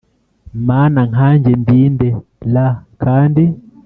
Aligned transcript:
Mana 0.67 1.01
nkanjye 1.11 1.51
ndi 1.61 1.79
nde 1.93 2.09
r 2.53 2.55
kandi 3.03 3.43